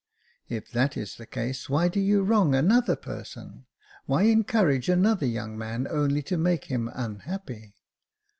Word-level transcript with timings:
"If 0.49 0.71
that 0.71 0.97
is 0.97 1.17
the 1.17 1.27
case, 1.27 1.69
why 1.69 1.87
do 1.87 1.99
you 1.99 2.23
wrong 2.23 2.55
another 2.55 2.95
person? 2.95 3.67
why 4.07 4.23
encourage 4.23 4.89
another 4.89 5.27
young 5.27 5.55
man 5.55 5.87
only 5.87 6.23
to 6.23 6.37
make 6.39 6.65
him 6.65 6.89
unhappy 6.95 7.75